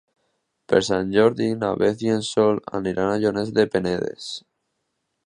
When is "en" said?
2.15-2.25